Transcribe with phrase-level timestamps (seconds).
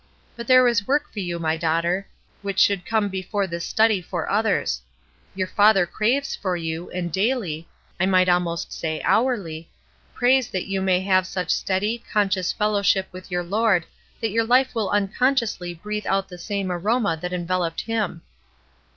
[0.35, 2.07] But there is work for you, my daughter,
[2.41, 4.81] which should come before this study for others.
[5.35, 7.67] Your father craves for you, and daily—
[7.99, 9.69] I might almost say hourly—
[10.15, 13.85] prays that you may have such steady, conscious fellowship with your Lord
[14.21, 18.23] that your hfe will unconsciously breathe out the same aroma that enveloped Him."